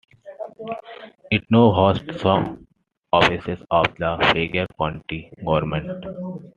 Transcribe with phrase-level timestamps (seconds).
[1.29, 2.65] It now hosts some
[3.13, 6.03] offices of the Fauquier County government.